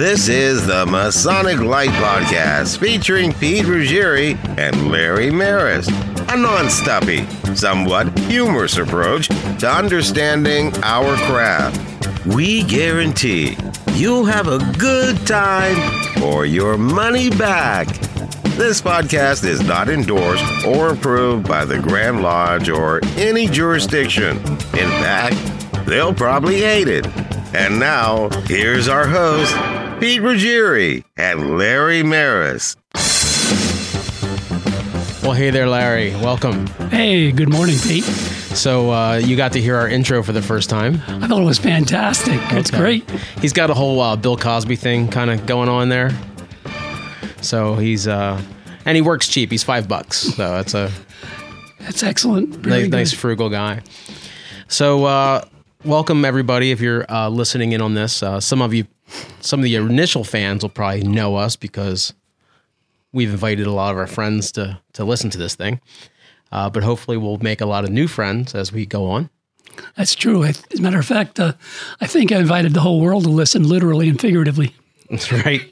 [0.00, 5.88] This is the Masonic Light Podcast featuring Pete Ruggieri and Larry Maris.
[5.88, 12.24] A non-stoppy, somewhat humorous approach to understanding our craft.
[12.24, 13.58] We guarantee
[13.92, 17.86] you'll have a good time or your money back.
[18.56, 24.38] This podcast is not endorsed or approved by the Grand Lodge or any jurisdiction.
[24.38, 25.36] In fact,
[25.84, 27.06] they'll probably hate it.
[27.52, 29.52] And now, here's our host,
[30.00, 32.74] Pete Ruggieri and Larry Maris.
[35.22, 36.10] Well, hey there, Larry.
[36.16, 36.66] Welcome.
[36.88, 38.04] Hey, good morning, Pete.
[38.04, 40.94] So, uh, you got to hear our intro for the first time.
[41.06, 42.40] I thought it was fantastic.
[42.52, 42.78] It's Okay.
[42.78, 43.10] great.
[43.42, 46.10] He's got a whole uh, Bill Cosby thing kind of going on there.
[47.42, 48.40] So he's uh,
[48.86, 49.50] and he works cheap.
[49.50, 50.16] He's five bucks.
[50.16, 50.90] So that's a
[51.80, 52.56] That's excellent.
[52.56, 53.82] Very nice, nice frugal guy.
[54.68, 55.44] So uh,
[55.84, 56.70] welcome everybody.
[56.70, 58.84] If you're uh, listening in on this, uh, some of you,
[59.40, 62.12] some of the initial fans will probably know us because
[63.12, 65.80] we've invited a lot of our friends to to listen to this thing.
[66.52, 69.30] Uh, but hopefully, we'll make a lot of new friends as we go on.
[69.96, 70.44] That's true.
[70.44, 71.52] As a matter of fact, uh,
[72.00, 74.74] I think I invited the whole world to listen, literally and figuratively.
[75.08, 75.62] That's right.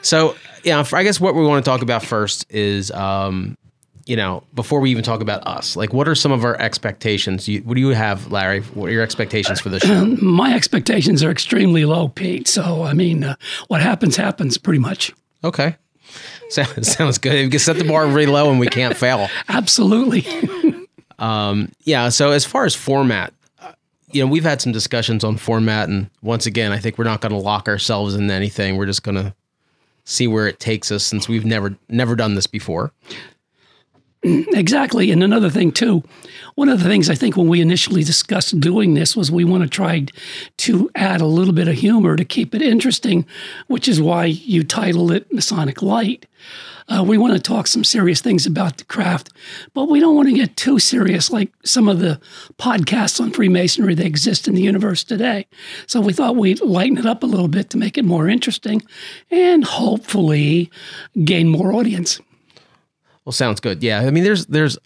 [0.00, 3.56] So, yeah, I guess what we want to talk about first is, um,
[4.06, 7.48] you know, before we even talk about us, like, what are some of our expectations?
[7.48, 8.60] You, what do you have, Larry?
[8.60, 10.04] What are your expectations for the show?
[10.22, 12.48] My expectations are extremely low, Pete.
[12.48, 13.36] So, I mean, uh,
[13.68, 15.12] what happens, happens pretty much.
[15.44, 15.76] Okay.
[16.50, 17.32] So, sounds good.
[17.32, 19.30] We can set the bar really low and we can't fail.
[19.48, 20.26] Absolutely.
[21.84, 22.10] Yeah.
[22.10, 23.72] So, as far as format, uh,
[24.10, 25.88] you know, we've had some discussions on format.
[25.88, 28.76] And once again, I think we're not going to lock ourselves into anything.
[28.76, 29.34] We're just going to
[30.04, 32.92] see where it takes us since we've never, never done this before.
[34.52, 35.10] exactly.
[35.10, 36.02] And another thing, too,
[36.54, 39.64] one of the things I think when we initially discussed doing this was we want
[39.64, 40.06] to try
[40.58, 43.26] to add a little bit of humor to keep it interesting,
[43.66, 46.26] which is why you titled it Masonic Light.
[46.88, 49.30] Uh, we want to talk some serious things about the craft,
[49.72, 52.20] but we don't want to get too serious like some of the
[52.58, 55.46] podcasts on Freemasonry that exist in the universe today.
[55.86, 58.82] So we thought we'd lighten it up a little bit to make it more interesting
[59.30, 60.70] and hopefully
[61.24, 62.20] gain more audience.
[63.24, 63.82] Well, sounds good.
[63.82, 64.00] Yeah.
[64.00, 64.78] I mean, there's, there's,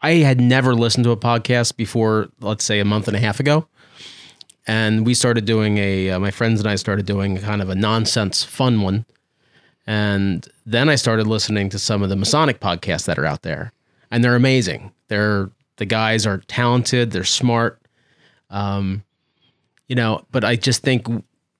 [0.00, 3.40] I had never listened to a podcast before, let's say a month and a half
[3.40, 3.66] ago.
[4.66, 7.74] And we started doing a, uh, my friends and I started doing kind of a
[7.74, 9.06] nonsense fun one.
[9.86, 13.72] And then I started listening to some of the Masonic podcasts that are out there.
[14.10, 14.92] And they're amazing.
[15.08, 17.80] They're, the guys are talented, they're smart.
[18.50, 19.04] Um,
[19.86, 21.06] you know, but I just think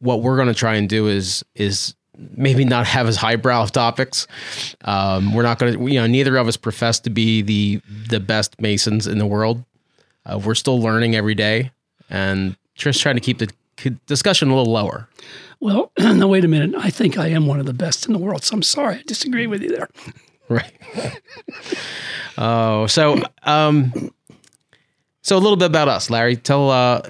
[0.00, 1.94] what we're going to try and do is, is
[2.36, 4.26] maybe not have as highbrow of topics.
[4.82, 8.20] Um, we're not going to, you know, neither of us profess to be the the
[8.20, 9.64] best masons in the world.
[10.26, 11.70] Uh, we're still learning every day,
[12.10, 13.48] and just trying to keep the
[14.06, 15.08] discussion a little lower.
[15.60, 16.74] Well, no, wait a minute.
[16.76, 18.44] I think I am one of the best in the world.
[18.44, 18.96] So I'm sorry.
[18.96, 19.88] I disagree with you there.
[20.50, 20.72] Right.
[22.38, 23.92] oh, so um,
[25.20, 26.36] so a little bit about us, Larry.
[26.36, 27.02] Tell uh,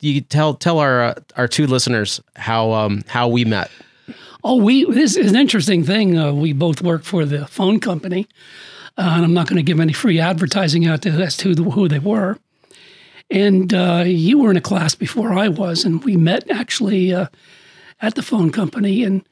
[0.00, 3.70] you tell tell our uh, our two listeners how um how we met.
[4.44, 6.16] Oh, we this is an interesting thing.
[6.16, 8.26] Uh, we both work for the phone company,
[8.96, 11.88] uh, and I'm not going to give any free advertising out to as to who
[11.88, 12.38] they were.
[13.30, 17.26] And uh, you were in a class before I was, and we met actually uh,
[18.00, 19.02] at the phone company.
[19.04, 19.22] And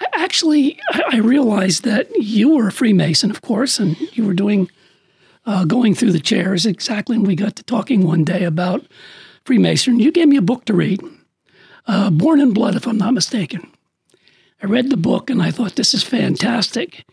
[0.00, 4.34] I- actually, I, I realized that you were a Freemason, of course, and you were
[4.34, 4.70] doing
[5.46, 7.16] uh, going through the chairs exactly.
[7.16, 8.86] And we got to talking one day about
[9.44, 9.98] Freemason.
[9.98, 11.02] You gave me a book to read,
[11.86, 13.70] uh, Born in Blood, if I'm not mistaken.
[14.64, 17.04] I read the book and I thought this is fantastic.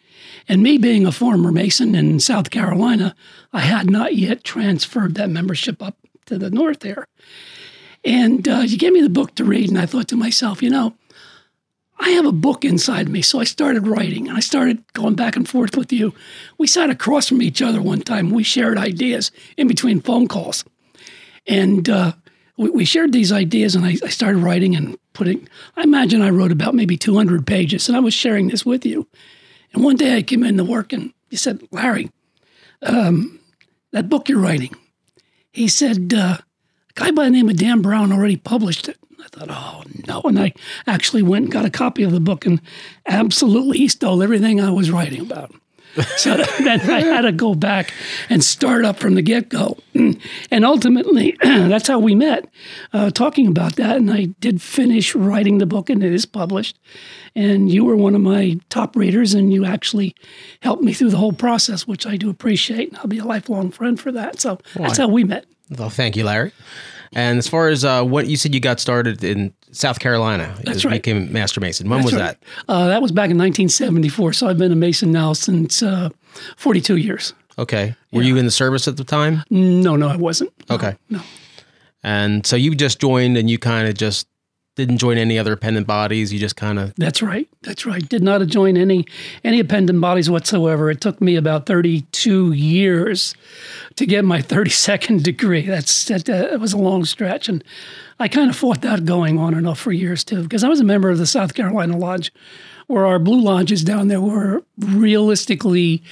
[0.47, 3.13] And me being a former Mason in South Carolina,
[3.51, 5.97] I had not yet transferred that membership up
[6.27, 7.09] to the north there.
[8.05, 10.69] And uh, you gave me the book to read, and I thought to myself, you
[10.69, 10.95] know,
[11.99, 13.21] I have a book inside me.
[13.21, 16.13] So I started writing and I started going back and forth with you.
[16.57, 18.29] We sat across from each other one time.
[18.29, 20.63] We shared ideas in between phone calls.
[21.45, 22.13] And uh,
[22.55, 25.47] we, we shared these ideas, and I, I started writing and putting.
[25.75, 29.07] I imagine I wrote about maybe 200 pages, and I was sharing this with you.
[29.73, 32.09] And one day I came into work, and he said, Larry,
[32.81, 33.39] um,
[33.91, 34.75] that book you're writing,
[35.51, 38.97] he said, uh, a guy by the name of Dan Brown already published it.
[39.19, 40.21] I thought, oh no.
[40.21, 40.53] And I
[40.87, 42.61] actually went and got a copy of the book, and
[43.05, 45.53] absolutely he stole everything I was writing about.
[46.17, 47.93] So then I had to go back
[48.29, 49.77] and start up from the get go.
[50.51, 52.45] And ultimately, that's how we met,
[52.93, 53.97] uh, talking about that.
[53.97, 56.77] And I did finish writing the book, and it is published.
[57.35, 60.15] And you were one of my top readers, and you actually
[60.61, 62.89] helped me through the whole process, which I do appreciate.
[62.89, 64.41] And I'll be a lifelong friend for that.
[64.41, 65.45] So that's how we met.
[65.77, 66.51] Well, thank you, Larry.
[67.13, 70.55] And as far as uh, what you said, you got started in South Carolina.
[70.63, 71.01] That's right.
[71.03, 71.89] Became Master Mason.
[71.89, 72.45] When was That's that?
[72.69, 74.33] Uh, that was back in 1974.
[74.33, 76.09] So I've been a Mason now since uh,
[76.55, 77.33] 42 years.
[77.59, 77.95] Okay.
[78.13, 79.43] Were you in the service at the time?
[79.49, 80.51] No, no, I wasn't.
[80.69, 80.95] No, Okay.
[81.09, 81.21] No.
[82.03, 84.27] And so you just joined, and you kind of just
[84.85, 86.33] didn't join any other appendant bodies.
[86.33, 87.47] You just kind of That's right.
[87.61, 88.07] That's right.
[88.07, 89.05] Did not join any
[89.43, 90.89] any appendant bodies whatsoever.
[90.89, 93.35] It took me about 32 years
[93.95, 95.61] to get my 32nd degree.
[95.61, 97.63] That's that, that was a long stretch, and
[98.19, 100.79] I kind of fought that going on and off for years too, because I was
[100.79, 102.33] a member of the South Carolina Lodge,
[102.87, 106.03] where our blue lodges down there were realistically,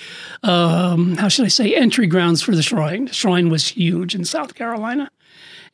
[0.44, 3.06] um, how should I say, entry grounds for the shrine.
[3.06, 5.12] The shrine was huge in South Carolina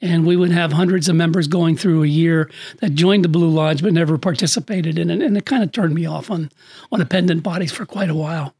[0.01, 2.49] and we would have hundreds of members going through a year
[2.81, 5.93] that joined the Blue Lodge but never participated in it, and it kind of turned
[5.93, 6.51] me off on
[6.91, 8.53] on appendant bodies for quite a while.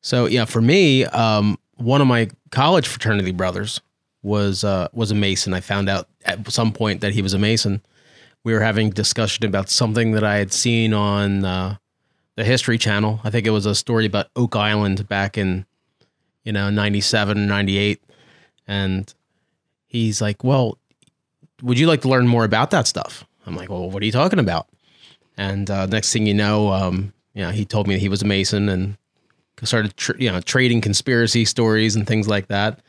[0.00, 3.80] So yeah, for me, um, one of my college fraternity brothers
[4.22, 5.54] was uh, was a Mason.
[5.54, 7.82] I found out at some point that he was a Mason.
[8.44, 11.76] We were having discussion about something that I had seen on uh,
[12.36, 13.20] the History Channel.
[13.22, 15.66] I think it was a story about Oak Island back in
[16.44, 18.02] you know 97 98
[18.66, 19.14] and
[19.92, 20.78] he's like well
[21.62, 23.24] would you like to learn more about that stuff?
[23.46, 24.66] I'm like well what are you talking about?
[25.36, 28.26] And uh, next thing you know um, you know he told me he was a
[28.26, 28.96] mason and
[29.62, 32.80] started tr- you know trading conspiracy stories and things like that.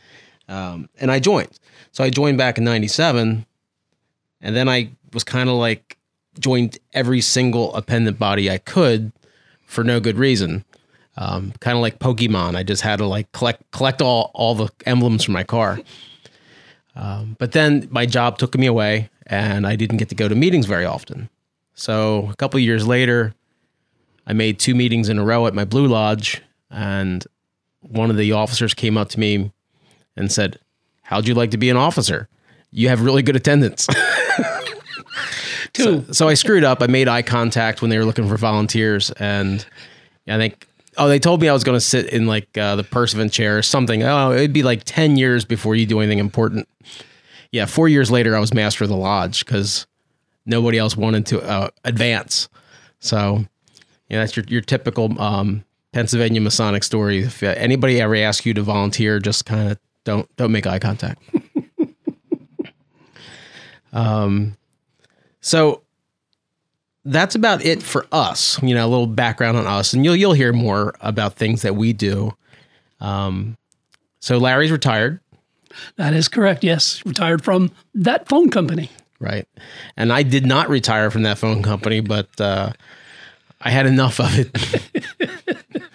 [0.47, 1.59] Um, and i joined.
[1.91, 3.45] So i joined back in 97
[4.41, 5.97] and then i was kind of like
[6.39, 9.11] joined every single appendant body i could
[9.65, 10.63] for no good reason.
[11.15, 12.55] Um, kind of like pokemon.
[12.55, 15.79] I just had to like collect collect all all the emblems from my car
[16.95, 20.35] um, but then my job took me away and i didn't get to go to
[20.35, 21.29] meetings very often
[21.73, 23.33] so a couple of years later
[24.25, 26.41] I made two meetings in a row at my Blue Lodge,
[26.71, 27.25] and
[27.81, 29.51] one of the officers came up to me
[30.15, 30.59] and said,
[31.01, 32.29] How'd you like to be an officer?
[32.71, 33.87] You have really good attendance.
[35.73, 36.05] Two.
[36.13, 36.81] so I screwed up.
[36.81, 39.65] I made eye contact when they were looking for volunteers, and
[40.27, 40.67] I think,
[40.97, 43.57] oh, they told me I was going to sit in like uh, the Pursuivant chair
[43.57, 44.03] or something.
[44.03, 46.67] Oh, it'd be like 10 years before you do anything important.
[47.51, 49.85] Yeah, four years later, I was master of the lodge because
[50.45, 52.49] nobody else wanted to uh, advance.
[52.99, 53.45] So,
[54.09, 57.19] yeah, that's your your typical um, Pennsylvania Masonic story.
[57.19, 60.79] If uh, anybody ever asks you to volunteer, just kind of don't don't make eye
[60.79, 61.21] contact.
[63.93, 64.57] um,
[65.41, 65.82] so
[67.05, 68.61] that's about it for us.
[68.63, 71.75] You know, a little background on us, and you'll you'll hear more about things that
[71.75, 72.33] we do.
[72.99, 73.57] Um,
[74.19, 75.19] so Larry's retired,
[75.97, 76.63] That is correct.
[76.63, 78.89] Yes, retired from that phone company.
[79.19, 79.47] right?
[79.97, 82.71] And I did not retire from that phone company, but uh,
[83.61, 85.27] I had enough of it.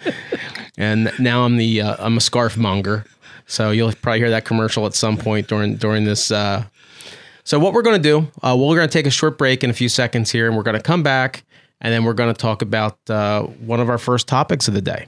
[0.77, 3.05] and now I'm the uh, I'm a scarf monger.
[3.47, 6.29] So you'll probably hear that commercial at some point during during this.
[6.31, 6.65] Uh,
[7.49, 9.71] so what we're going to do, uh, we're going to take a short break in
[9.71, 11.43] a few seconds here, and we're going to come back,
[11.81, 14.83] and then we're going to talk about uh, one of our first topics of the
[14.83, 15.07] day.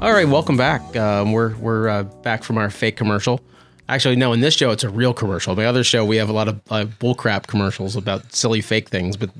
[0.00, 0.96] All right, welcome back.
[0.96, 3.40] Um, we're we're uh, back from our fake commercial.
[3.88, 5.56] Actually, no, in this show it's a real commercial.
[5.56, 9.16] My other show we have a lot of uh, bullcrap commercials about silly fake things,
[9.16, 9.30] but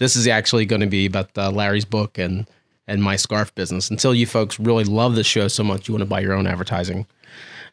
[0.00, 2.48] this is actually going to be about uh, Larry's book and
[2.88, 3.90] and my scarf business.
[3.90, 6.48] Until you folks really love this show so much, you want to buy your own
[6.48, 7.06] advertising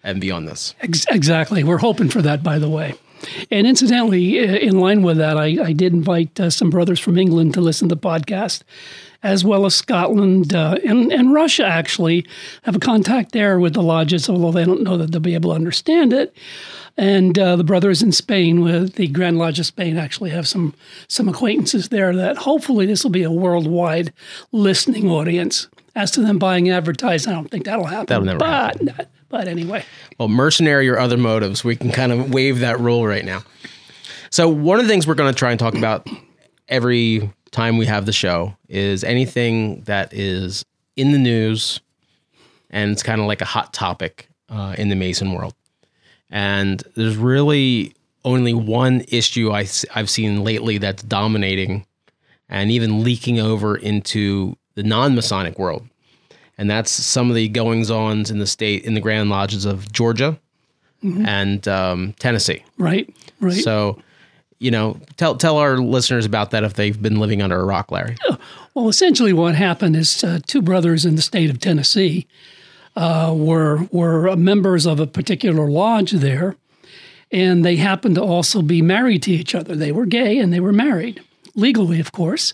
[0.04, 0.76] and be on this.
[0.82, 1.64] Exactly.
[1.64, 2.94] We're hoping for that, by the way.
[3.50, 7.56] And incidentally, in line with that, I, I did invite uh, some brothers from England
[7.56, 8.62] to listen to the podcast,
[9.26, 12.28] as well as Scotland uh, and, and Russia, actually.
[12.62, 15.50] have a contact there with the lodges, although they don't know that they'll be able
[15.50, 16.32] to understand it.
[16.96, 20.76] And uh, the brothers in Spain, with the Grand Lodge of Spain, actually have some
[21.08, 24.14] some acquaintances there that hopefully this will be a worldwide
[24.52, 25.68] listening audience.
[25.96, 28.06] As to them buying advertising, I don't think that'll happen.
[28.08, 29.86] That'll never but, But anyway,
[30.20, 33.44] well, mercenary or other motives, we can kind of waive that rule right now.
[34.30, 36.08] So, one of the things we're going to try and talk about
[36.68, 41.80] every time we have the show is anything that is in the news
[42.70, 45.54] and it's kind of like a hot topic uh, in the Mason world.
[46.30, 47.96] And there's really
[48.26, 51.86] only one issue I, have seen lately that's dominating
[52.50, 55.88] and even leaking over into the non Masonic world.
[56.58, 59.92] And that's some of the goings ons in the state, in the Grand Lodges of
[59.92, 60.38] Georgia
[61.04, 61.26] mm-hmm.
[61.26, 62.64] and um, Tennessee.
[62.78, 63.64] Right, right.
[63.64, 64.02] So,
[64.60, 67.92] you know, tell tell our listeners about that if they've been living under a rock,
[67.92, 68.16] Larry.
[68.74, 72.28] Well, essentially, what happened is uh, two brothers in the state of Tennessee
[72.96, 76.58] uh, were were members of a particular lodge there,
[77.32, 79.76] and they happened to also be married to each other.
[79.76, 81.22] They were gay and they were married
[81.56, 82.54] legally, of course.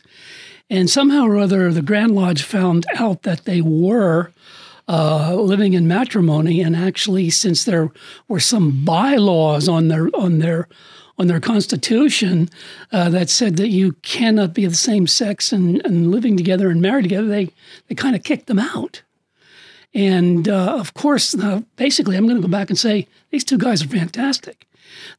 [0.70, 4.31] And somehow or other, the Grand Lodge found out that they were
[4.88, 7.91] uh, living in matrimony, and actually, since there
[8.27, 10.67] were some bylaws on their on their
[11.17, 12.49] on their constitution
[12.91, 16.69] uh, that said that you cannot be of the same sex and, and living together
[16.69, 17.49] and married together, they
[17.87, 19.03] they kind of kicked them out.
[19.93, 23.57] And uh, of course, uh, basically, I'm going to go back and say these two
[23.57, 24.65] guys are fantastic.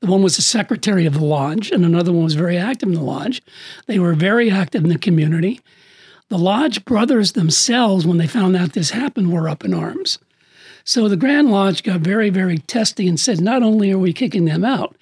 [0.00, 2.94] The one was the secretary of the lodge, and another one was very active in
[2.94, 3.42] the lodge.
[3.87, 5.61] They were very active in the community.
[6.28, 10.18] The lodge brothers themselves, when they found out this happened, were up in arms.
[10.85, 14.45] So the Grand Lodge got very, very testy and said, not only are we kicking
[14.45, 14.97] them out,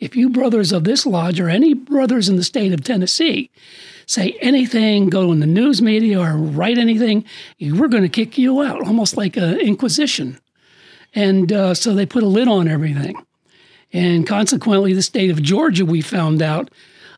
[0.00, 3.50] if you brothers of this lodge or any brothers in the state of Tennessee
[4.06, 7.24] say anything, go in the news media or write anything,
[7.60, 10.38] we're going to kick you out, almost like an inquisition.
[11.14, 13.16] And uh, so they put a lid on everything.
[13.92, 16.70] And consequently, the state of Georgia, we found out,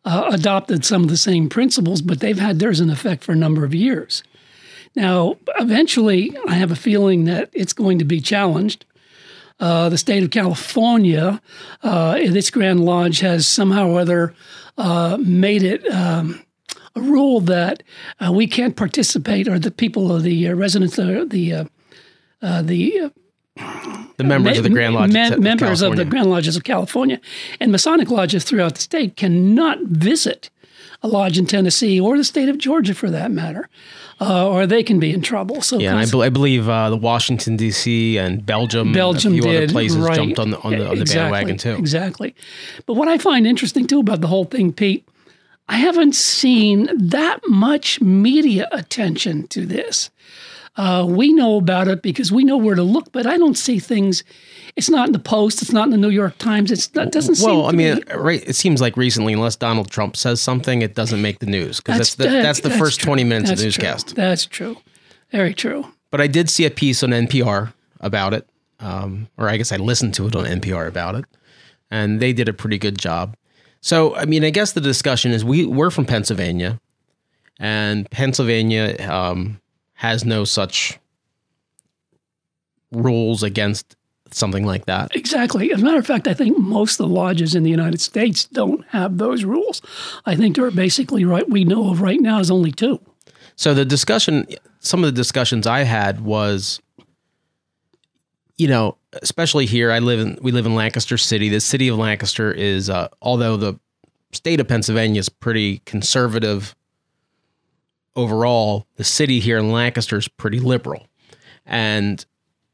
[0.05, 3.37] uh, adopted some of the same principles, but they've had theirs in effect for a
[3.37, 4.23] number of years.
[4.99, 8.85] Now, eventually, I have a feeling that it's going to be challenged.
[9.61, 11.41] Uh, the state of California,
[11.85, 14.35] uh, its Grand Lodge has somehow or other
[14.77, 16.43] uh, made it um,
[16.97, 17.85] a rule that
[18.19, 21.69] uh, we can't participate, or the people of the uh, residents, the the
[22.63, 23.13] the
[24.17, 27.21] the members ma- of the Grand ma- members of the Grand Lodges of California,
[27.61, 30.51] and Masonic lodges throughout the state cannot visit
[31.03, 33.69] a lodge in Tennessee or the state of Georgia, for that matter,
[34.21, 35.63] uh, or they can be in trouble.
[35.63, 38.19] So yeah, I, be- I, believe uh, the Washington D.C.
[38.19, 40.17] and Belgium, Belgium and a few did, other places right.
[40.17, 41.77] jumped on the on the, on the exactly, bandwagon too.
[41.77, 42.35] Exactly.
[42.87, 45.09] But what I find interesting too about the whole thing, Pete,
[45.69, 50.11] I haven't seen that much media attention to this.
[50.79, 53.81] Uh, we know about it because we know where to look, but I don't see
[53.81, 54.23] things.
[54.77, 55.61] It's not in the Post.
[55.61, 56.71] It's not in the New York Times.
[56.71, 57.51] It's, it doesn't seem.
[57.51, 58.49] well, I mean, be, right?
[58.49, 61.99] It seems like recently, unless Donald Trump says something, it doesn't make the news because
[61.99, 63.09] that's, that's, the, that's the that's first true.
[63.09, 64.07] twenty minutes that's of the newscast.
[64.09, 64.15] True.
[64.15, 64.77] That's true.
[65.33, 65.85] Very true.
[66.13, 69.79] But I did see a piece on NPR about it, um, or I guess I
[69.79, 71.25] listened to it on NPR about it,
[71.91, 73.37] and they did a pretty good job.
[73.81, 76.81] So, I mean, I guess the discussion is we we're from Pennsylvania,
[77.59, 79.61] and Pennsylvania um,
[79.99, 80.97] has no such
[82.93, 83.97] rules against
[84.31, 85.15] something like that.
[85.17, 85.73] Exactly.
[85.73, 88.45] As a matter of fact, I think most of the lodges in the United States
[88.45, 89.83] don't have those rules.
[90.25, 93.01] I think there are basically right we know of right now is only two.
[93.57, 94.47] So the discussion,
[94.79, 96.81] some of the discussions I had was,
[98.57, 101.49] you know, especially here, I live in we live in Lancaster City.
[101.49, 103.81] The city of Lancaster is, uh, although the
[104.31, 106.77] state of Pennsylvania is pretty conservative
[108.19, 111.07] overall, the city here in Lancaster is pretty liberal,
[111.65, 112.27] and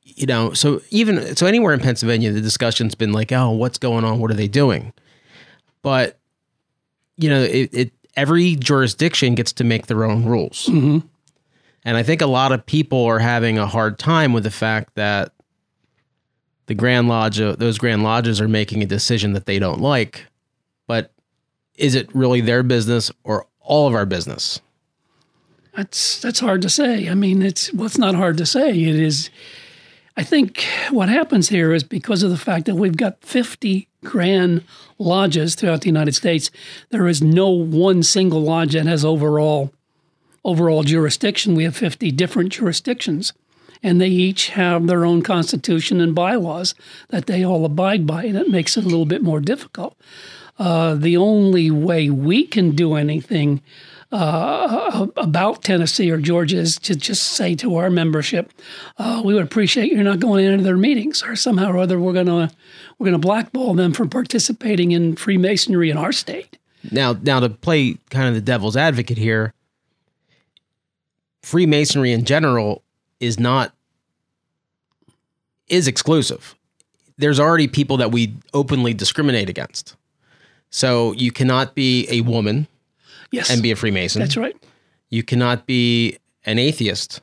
[0.03, 4.05] you know, so even so anywhere in Pennsylvania, the discussion's been like, oh, what's going
[4.05, 4.19] on?
[4.19, 4.93] What are they doing?
[5.83, 6.19] But
[7.17, 11.07] you know, it, it every jurisdiction gets to make their own rules, mm-hmm.
[11.85, 14.95] and I think a lot of people are having a hard time with the fact
[14.95, 15.33] that
[16.67, 20.27] the Grand Lodge, those Grand Lodges, are making a decision that they don't like.
[20.87, 21.13] But
[21.75, 24.61] is it really their business or all of our business?
[25.77, 27.09] That's that's hard to say.
[27.09, 28.71] I mean, it's well, it's not hard to say.
[28.71, 29.31] It is
[30.17, 34.63] I think what happens here is because of the fact that we've got 50 grand
[34.99, 36.51] lodges throughout the United States,
[36.91, 39.73] there is no one single lodge that has overall
[40.45, 41.55] overall jurisdiction.
[41.55, 43.33] We have 50 different jurisdictions,
[43.83, 46.75] and they each have their own constitution and bylaws
[47.09, 49.97] that they all abide by, and it makes it a little bit more difficult.
[50.59, 53.63] Uh, the only way we can do anything
[54.15, 58.53] uh, about Tennessee or Georgia is to just say to our membership,
[58.97, 62.13] uh, we would appreciate you're not going into their meetings, or somehow or other we're
[62.13, 62.49] to
[62.99, 66.59] we're to blackball them from participating in Freemasonry in our state.
[66.93, 69.53] Now, now to play kind of the devil's advocate here,
[71.43, 72.85] Freemasonry in general
[73.19, 73.75] is not
[75.67, 76.55] is exclusive.
[77.17, 79.97] There's already people that we openly discriminate against.
[80.71, 82.69] So you cannot be a woman
[83.35, 83.51] Yes.
[83.51, 84.21] and be a Freemason.
[84.21, 84.57] That's right.
[85.11, 87.21] You cannot be an atheist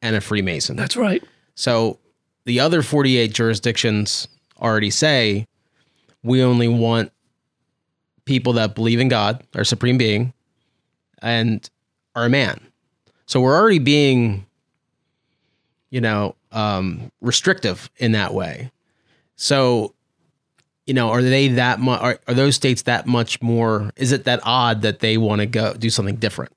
[0.00, 0.76] and a Freemason.
[0.76, 1.22] That's right.
[1.54, 1.98] So
[2.44, 4.28] the other 48 jurisdictions
[4.60, 5.46] already say
[6.22, 7.12] we only want
[8.24, 10.32] people that believe in God, our supreme being,
[11.20, 11.68] and
[12.14, 12.60] are a man.
[13.26, 14.46] So we're already being,
[15.90, 18.70] you know, um, restrictive in that way.
[19.36, 19.94] So,
[20.86, 22.00] you know, are they that much?
[22.00, 23.90] Are, are those states that much more?
[23.96, 26.52] Is it that odd that they want to go do something different?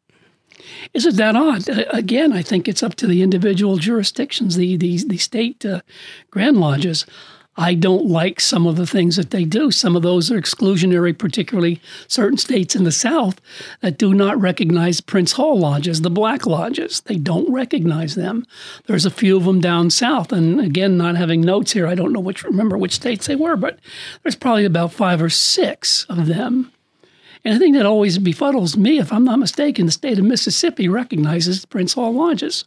[0.93, 1.69] Is it that odd?
[1.69, 5.81] Uh, again, I think it's up to the individual jurisdictions, the the, the state uh,
[6.31, 7.05] grand lodges.
[7.57, 9.71] I don't like some of the things that they do.
[9.71, 13.39] Some of those are exclusionary, particularly certain states in the South
[13.79, 17.01] that do not recognize Prince Hall lodges, the black lodges.
[17.01, 18.45] They don't recognize them.
[18.87, 22.11] There's a few of them down south, and again, not having notes here, I don't
[22.11, 23.79] know which remember which states they were, but
[24.23, 26.71] there's probably about five or six of them.
[27.45, 28.97] And I think that always befuddles me.
[28.97, 32.65] If I'm not mistaken, the state of Mississippi recognizes Prince Hall lodges.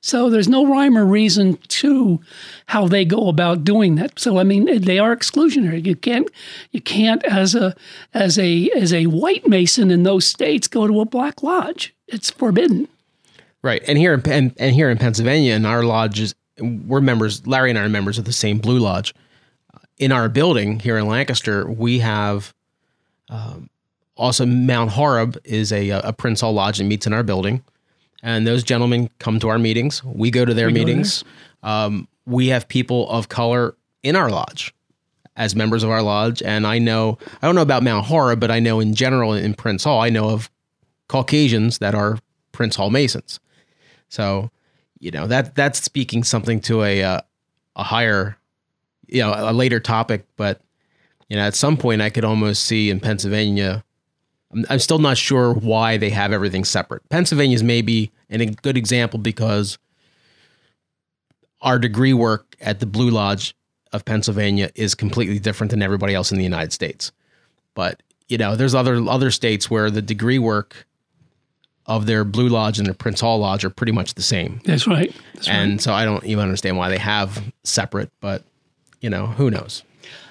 [0.00, 2.20] So there's no rhyme or reason to
[2.66, 4.18] how they go about doing that.
[4.18, 5.84] So I mean, they are exclusionary.
[5.84, 6.28] You can't,
[6.70, 7.74] you can't as a
[8.14, 11.94] as a as a white mason in those states go to a black lodge.
[12.06, 12.88] It's forbidden.
[13.62, 17.46] Right, and here in and, and here in Pennsylvania, in our lodges, we're members.
[17.46, 19.14] Larry and I are members of the same Blue Lodge.
[19.98, 22.54] In our building here in Lancaster, we have
[23.28, 23.68] um,
[24.16, 27.62] also Mount Horeb is a, a Prince Hall Lodge that meets in our building,
[28.22, 30.02] and those gentlemen come to our meetings.
[30.04, 31.24] We go to their go meetings.
[31.62, 34.74] Um, we have people of color in our lodge
[35.36, 38.50] as members of our lodge, and I know I don't know about Mount Horeb, but
[38.50, 40.50] I know in general in Prince Hall, I know of
[41.08, 42.18] Caucasians that are
[42.52, 43.40] Prince Hall Masons.
[44.08, 44.50] So,
[44.98, 47.20] you know that that's speaking something to a uh,
[47.76, 48.36] a higher,
[49.06, 50.26] you know, a later topic.
[50.36, 50.60] But
[51.28, 53.84] you know, at some point, I could almost see in Pennsylvania.
[54.52, 57.08] I'm, I'm still not sure why they have everything separate.
[57.08, 59.78] Pennsylvania's maybe an, a good example because
[61.60, 63.54] our degree work at the Blue Lodge
[63.92, 67.12] of Pennsylvania is completely different than everybody else in the United States.
[67.74, 70.86] But you know, there's other other states where the degree work
[71.86, 74.60] of their Blue Lodge and their Prince Hall Lodge are pretty much the same.
[74.64, 75.14] That's right.
[75.34, 75.56] That's right.
[75.56, 78.44] And so I don't even understand why they have separate, but
[79.00, 79.82] you know, who knows?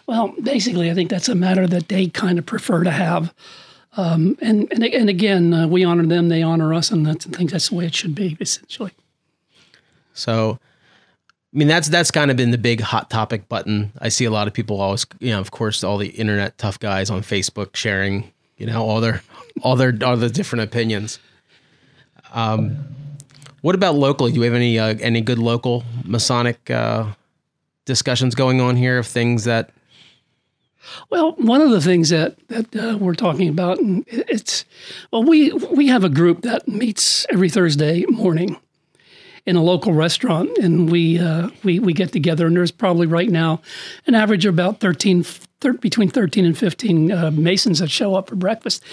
[0.06, 3.34] Well, basically, I think that's a matter that they kind of prefer to have.
[3.97, 7.31] Um, and, and and again, uh, we honor them; they honor us, and that's, I
[7.31, 8.91] think that's the way it should be, essentially.
[10.13, 10.60] So,
[11.53, 13.91] I mean, that's that's kind of been the big hot topic button.
[13.99, 16.79] I see a lot of people always, you know, of course, all the internet tough
[16.79, 19.23] guys on Facebook sharing, you know, all their
[19.63, 21.19] all their all the different opinions.
[22.33, 22.77] Um,
[23.62, 24.31] what about locally?
[24.31, 27.07] Do we have any uh, any good local Masonic uh,
[27.86, 29.71] discussions going on here of things that
[31.10, 34.65] Well, one of the things that that uh, we're talking about, it's
[35.12, 38.58] well, we we have a group that meets every Thursday morning
[39.45, 43.30] in a local restaurant, and we uh, we we get together, and there's probably right
[43.30, 43.62] now
[44.06, 48.28] an average of about 13, thir- between thirteen and fifteen uh, Masons that show up
[48.30, 48.84] for breakfast.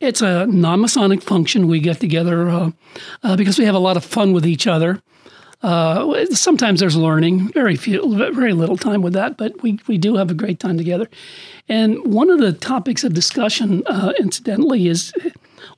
[0.00, 1.66] It's a non-Masonic function.
[1.66, 2.70] We get together uh,
[3.22, 5.02] uh, because we have a lot of fun with each other.
[5.64, 10.16] Uh, sometimes there's learning, very few, very little time with that, but we, we do
[10.16, 11.08] have a great time together.
[11.70, 15.14] And one of the topics of discussion, uh, incidentally, is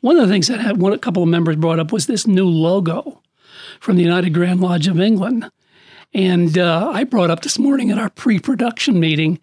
[0.01, 2.27] one of the things that had one a couple of members brought up was this
[2.27, 3.23] new logo
[3.79, 5.49] from the United Grand Lodge of England.
[6.13, 9.39] And uh, I brought up this morning at our pre-production meeting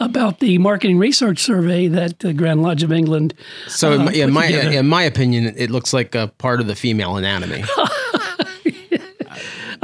[0.00, 3.34] about the marketing research survey that the Grand Lodge of England.
[3.68, 6.66] So, in, uh, my, in my in my opinion, it looks like a part of
[6.66, 7.62] the female anatomy.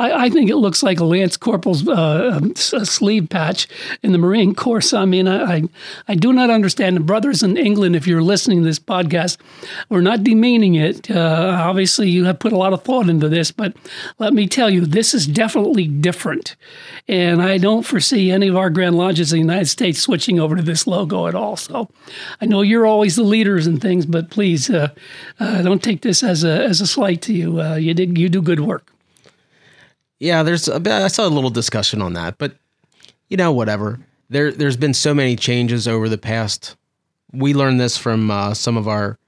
[0.00, 3.68] I, I think it looks like a Lance Corporal's uh, um, sleeve patch
[4.02, 4.94] in the Marine Corps.
[4.94, 5.62] I mean, I, I,
[6.08, 6.96] I do not understand.
[6.96, 9.36] The brothers in England, if you're listening to this podcast,
[9.90, 11.10] we're not demeaning it.
[11.10, 13.76] Uh, obviously, you have put a lot of thought into this, but
[14.18, 16.56] let me tell you, this is definitely different.
[17.06, 20.56] And I don't foresee any of our Grand Lodges in the United States switching over
[20.56, 21.56] to this logo at all.
[21.56, 21.90] So
[22.40, 24.88] I know you're always the leaders and things, but please uh,
[25.38, 27.60] uh, don't take this as a, as a slight to you.
[27.60, 28.90] Uh, you, did, you do good work.
[30.20, 32.54] Yeah, there's a bit, I saw a little discussion on that, but
[33.28, 33.98] you know, whatever.
[34.28, 36.76] There, there's been so many changes over the past.
[37.32, 39.18] We learned this from uh, some of our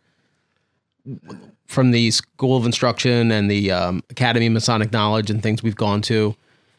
[1.66, 5.74] from the School of Instruction and the um, Academy of Masonic Knowledge and things we've
[5.74, 6.37] gone to.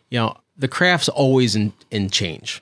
[0.10, 2.62] You know, the craft's always in in change.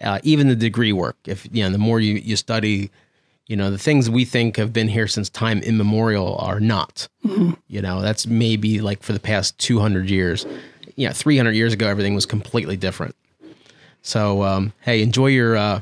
[0.00, 1.16] Uh, even the degree work.
[1.26, 2.90] If you know, the more you you study,
[3.46, 7.08] you know, the things we think have been here since time immemorial are not.
[7.68, 10.46] You know, that's maybe like for the past 200 years.
[10.96, 13.14] Yeah, 300 years ago, everything was completely different.
[14.02, 15.80] So, um, hey, enjoy your uh,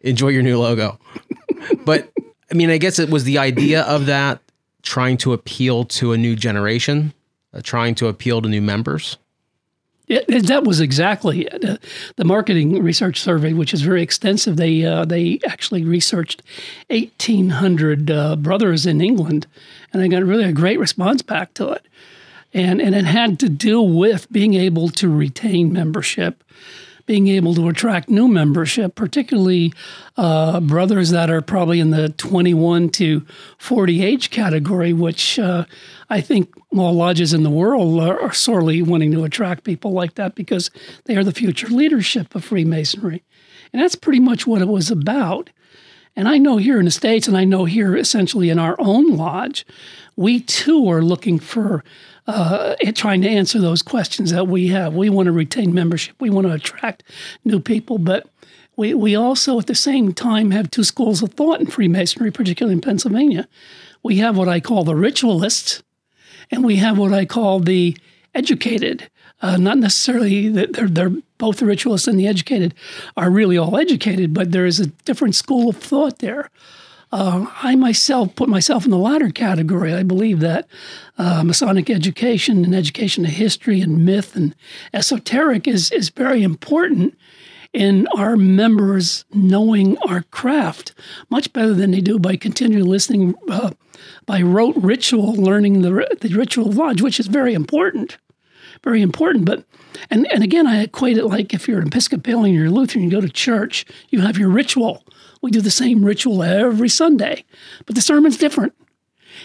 [0.00, 0.98] enjoy your new logo.
[1.84, 2.10] but
[2.50, 4.40] I mean, I guess it was the idea of that
[4.82, 7.12] trying to appeal to a new generation,
[7.52, 9.18] uh, trying to appeal to new members.
[10.08, 11.78] It, that was exactly uh,
[12.14, 14.56] the marketing research survey, which is very extensive.
[14.56, 16.42] They uh, they actually researched
[16.90, 19.46] eighteen hundred uh, brothers in England,
[19.92, 21.84] and they got really a great response back to it.
[22.54, 26.44] And and it had to do with being able to retain membership,
[27.06, 29.72] being able to attract new membership, particularly
[30.16, 33.24] uh, brothers that are probably in the 21 to
[33.58, 35.64] 40 age category, which uh,
[36.10, 40.14] I think all lodges in the world are, are, sorely wanting to attract people like
[40.16, 40.70] that because
[41.04, 43.22] they are the future leadership of Freemasonry.
[43.72, 45.50] And that's pretty much what it was about.
[46.16, 49.16] And I know here in the States, and I know here essentially in our own
[49.16, 49.66] lodge,
[50.16, 51.84] we too are looking for
[52.26, 54.94] uh, trying to answer those questions that we have.
[54.94, 57.02] We want to retain membership, we want to attract
[57.44, 58.28] new people, but
[58.76, 62.74] we, we also at the same time have two schools of thought in Freemasonry, particularly
[62.74, 63.48] in Pennsylvania.
[64.02, 65.82] We have what I call the ritualists,
[66.50, 67.96] and we have what I call the
[68.34, 69.10] educated.
[69.42, 72.74] Uh, not necessarily that they're, they're both the ritualists and the educated
[73.16, 76.50] are really all educated, but there is a different school of thought there.
[77.12, 79.94] Uh, I myself put myself in the latter category.
[79.94, 80.66] I believe that
[81.18, 84.54] uh, Masonic education and education of history and myth and
[84.92, 87.16] esoteric is, is very important
[87.72, 90.92] in our members knowing our craft
[91.30, 93.70] much better than they do by continually listening uh,
[94.24, 98.18] by rote ritual, learning the, the ritual lodge, which is very important.
[98.82, 99.44] Very important.
[99.44, 99.64] But,
[100.10, 103.20] and, and again, I equate it like if you're an Episcopalian you're Lutheran, you go
[103.20, 105.02] to church, you have your ritual
[105.46, 107.44] we do the same ritual every Sunday,
[107.86, 108.74] but the sermon's different.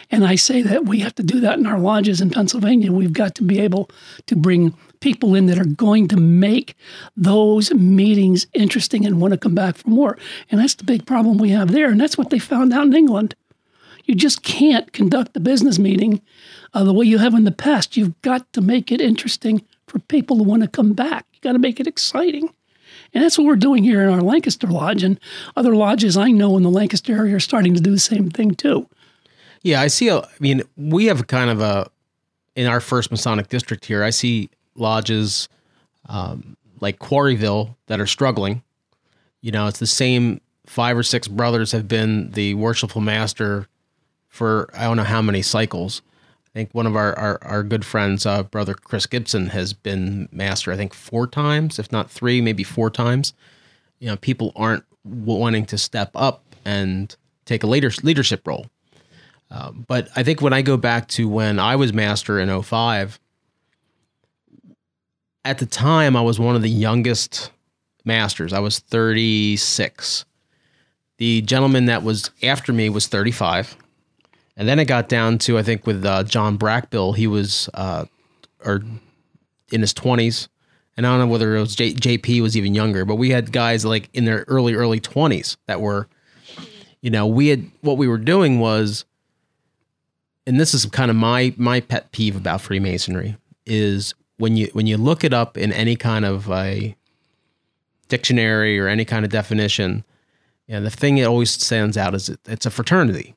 [0.09, 2.91] And I say that we have to do that in our lodges in Pennsylvania.
[2.91, 3.87] We've got to be able
[4.25, 6.75] to bring people in that are going to make
[7.15, 10.17] those meetings interesting and want to come back for more.
[10.49, 11.91] And that's the big problem we have there.
[11.91, 13.35] And that's what they found out in England.
[14.05, 16.19] You just can't conduct the business meeting
[16.73, 17.95] uh, the way you have in the past.
[17.95, 21.27] You've got to make it interesting for people to want to come back.
[21.31, 22.51] You've got to make it exciting.
[23.13, 25.03] And that's what we're doing here in our Lancaster Lodge.
[25.03, 25.19] And
[25.55, 28.51] other lodges I know in the Lancaster area are starting to do the same thing
[28.51, 28.87] too.
[29.63, 30.07] Yeah, I see.
[30.07, 31.89] A, I mean, we have kind of a,
[32.55, 35.47] in our first Masonic district here, I see lodges
[36.09, 38.63] um, like Quarryville that are struggling.
[39.41, 43.67] You know, it's the same five or six brothers have been the worshipful master
[44.29, 46.01] for I don't know how many cycles.
[46.53, 50.27] I think one of our our, our good friends, uh, brother Chris Gibson, has been
[50.31, 50.71] master.
[50.71, 53.33] I think four times, if not three, maybe four times.
[53.99, 58.67] You know, people aren't wanting to step up and take a later leadership role.
[59.49, 63.19] Uh, but I think when I go back to when I was master in 05,
[65.43, 67.51] at the time I was one of the youngest
[68.05, 68.53] masters.
[68.53, 70.25] I was 36.
[71.17, 73.75] The gentleman that was after me was 35.
[74.61, 78.05] And then it got down to I think with uh, John Brackbill, he was uh,
[78.63, 78.83] or
[79.71, 80.49] in his twenties,
[80.95, 83.51] and I don't know whether it was J- JP was even younger, but we had
[83.51, 86.07] guys like in their early early twenties that were,
[87.01, 89.03] you know, we had what we were doing was,
[90.45, 94.85] and this is kind of my my pet peeve about Freemasonry is when you when
[94.85, 96.95] you look it up in any kind of a
[98.09, 100.03] dictionary or any kind of definition,
[100.67, 103.33] yeah, the thing that always stands out is it, it's a fraternity.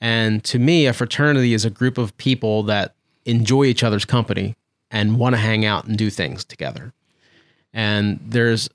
[0.00, 4.56] And to me, a fraternity is a group of people that enjoy each other's company
[4.90, 6.92] and want to hang out and do things together.
[7.72, 8.68] And there's,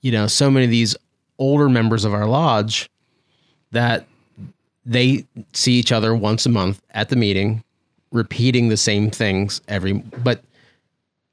[0.00, 0.96] you know, so many of these
[1.38, 2.90] older members of our lodge
[3.72, 4.06] that
[4.86, 7.62] they see each other once a month at the meeting,
[8.12, 9.92] repeating the same things every.
[9.92, 10.42] But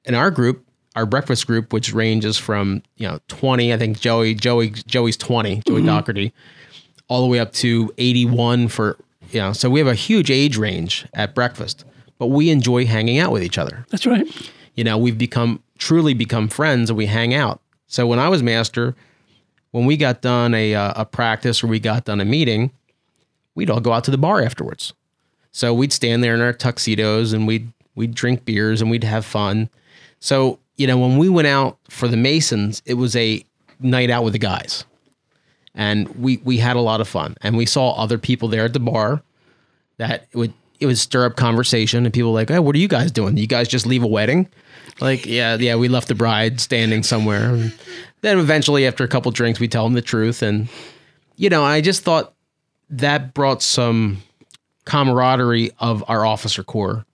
[0.06, 0.66] in our group,
[0.96, 5.62] our breakfast group, which ranges from you know twenty, I think Joey, Joey, Joey's twenty,
[5.68, 5.88] Joey mm-hmm.
[5.88, 6.34] Doherty,
[7.08, 8.98] all the way up to eighty-one for
[9.34, 11.86] you know, so we have a huge age range at breakfast,
[12.18, 13.86] but we enjoy hanging out with each other.
[13.90, 14.28] That's right.
[14.76, 17.62] You know, we've become truly become friends and we hang out.
[17.88, 18.96] So when I was master,
[19.72, 22.72] when we got done a uh, a practice or we got done a meeting,
[23.56, 24.94] we'd all go out to the bar afterwards.
[25.52, 29.26] So we'd stand there in our tuxedos and we'd we'd drink beers and we'd have
[29.26, 29.70] fun.
[30.20, 33.44] So, you know, when we went out for the Masons, it was a
[33.80, 34.86] night out with the guys
[35.76, 37.36] and we we had a lot of fun.
[37.42, 39.22] And we saw other people there at the bar
[39.98, 42.88] that would it would stir up conversation and people were like hey what are you
[42.88, 43.38] guys doing?
[43.38, 44.50] You guys just leave a wedding?
[45.00, 47.54] Like yeah yeah we left the bride standing somewhere.
[47.54, 47.74] And
[48.22, 50.42] then eventually after a couple drinks we tell them the truth.
[50.42, 50.68] And
[51.38, 52.34] you know i just thought
[52.90, 54.22] that brought some
[54.86, 57.06] camaraderie of our officer corps.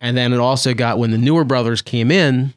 [0.00, 2.52] And then it also got when the newer brothers came in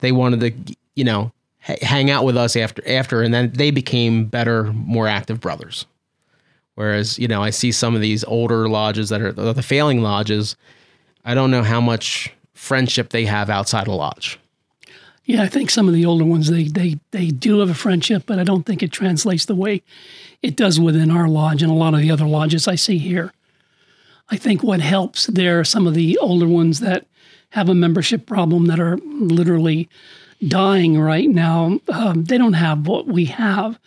[0.00, 4.24] they wanted to you know hang out with us after after, and then they became
[4.26, 5.86] better, more active brothers.
[6.74, 10.56] Whereas, you know, I see some of these older lodges that are the failing lodges.
[11.24, 14.38] I don't know how much friendship they have outside a lodge.
[15.24, 18.22] Yeah, I think some of the older ones they they they do have a friendship,
[18.26, 19.82] but I don't think it translates the way
[20.40, 23.32] it does within our lodge and a lot of the other lodges I see here.
[24.30, 27.06] I think what helps there are some of the older ones that
[27.50, 29.88] have a membership problem that are literally
[30.46, 31.80] dying right now.
[31.88, 33.78] Um, they don't have what we have.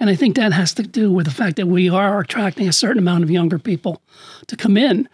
[0.00, 2.72] And I think that has to do with the fact that we are attracting a
[2.72, 4.02] certain amount of younger people
[4.48, 5.08] to come in.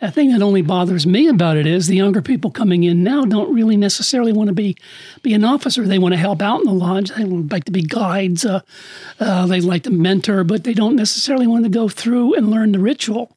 [0.00, 3.24] The thing that only bothers me about it is the younger people coming in now
[3.24, 4.76] don't really necessarily want to be
[5.22, 5.86] be an officer.
[5.86, 7.10] They want to help out in the lodge.
[7.10, 8.44] They would like to be guides.
[8.44, 8.60] Uh,
[9.20, 12.72] uh, they like to mentor, but they don't necessarily want to go through and learn
[12.72, 13.33] the ritual.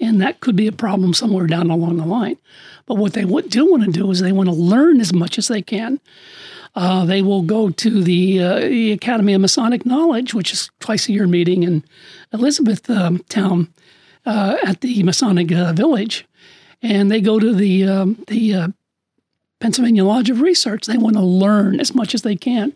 [0.00, 2.38] And that could be a problem somewhere down along the line.
[2.86, 5.48] But what they do want to do is they want to learn as much as
[5.48, 6.00] they can.
[6.74, 11.08] Uh, they will go to the, uh, the, Academy of Masonic Knowledge, which is twice
[11.08, 11.84] a year meeting in
[12.32, 13.74] Elizabethtown um,
[14.24, 16.26] uh, at the Masonic uh, Village,
[16.80, 18.68] and they go to the um, the uh,
[19.60, 20.86] Pennsylvania Lodge of Research.
[20.86, 22.72] They want to learn as much as they can.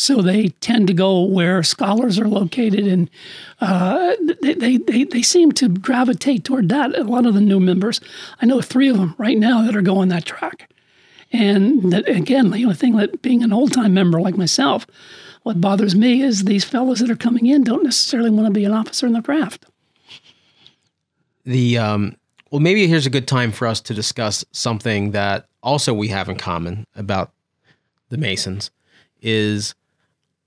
[0.00, 3.10] So they tend to go where scholars are located, and
[3.60, 6.96] uh, they, they, they, seem to gravitate toward that.
[6.96, 8.00] A lot of the new members,
[8.40, 10.72] I know three of them right now that are going that track.
[11.32, 14.86] And that, again, the only thing that being an old time member like myself,
[15.42, 18.64] what bothers me is these fellows that are coming in don't necessarily want to be
[18.64, 19.66] an officer in the craft.
[21.44, 22.16] The um,
[22.52, 26.28] well, maybe here's a good time for us to discuss something that also we have
[26.28, 27.32] in common about
[28.10, 28.70] the Masons
[29.20, 29.74] is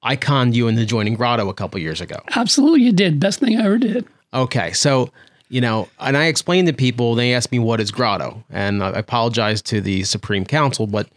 [0.04, 2.18] I conned you into joining Grotto a couple years ago.
[2.36, 3.20] Absolutely, you did.
[3.20, 4.08] Best thing I ever did.
[4.34, 5.12] Okay, so
[5.50, 7.16] you know, and I explained to people.
[7.16, 11.10] They asked me what is Grotto, and I apologize to the Supreme Council, but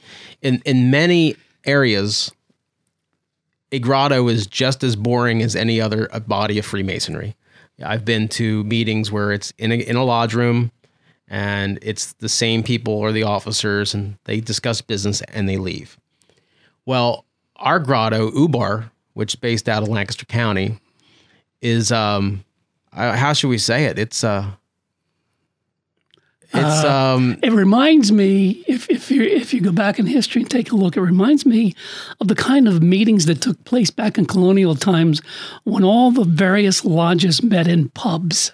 [0.42, 2.33] in in many areas,
[3.73, 7.37] a grotto is just as boring as any other body of Freemasonry.
[7.83, 10.70] I've been to meetings where it's in a, in a lodge room
[11.27, 15.99] and it's the same people or the officers and they discuss business and they leave.
[16.87, 17.25] Well,
[17.64, 20.79] our grotto, Ubar, which is based out of Lancaster County,
[21.61, 22.44] is um,
[22.92, 23.98] uh, how should we say it?
[23.98, 24.53] It's uh,
[26.53, 30.42] it's uh, um, it reminds me if if you if you go back in history
[30.42, 31.74] and take a look, it reminds me
[32.20, 35.20] of the kind of meetings that took place back in colonial times
[35.64, 38.53] when all the various lodges met in pubs